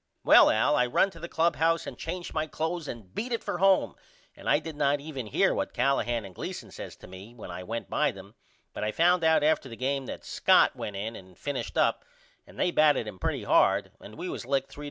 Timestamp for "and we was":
13.99-14.43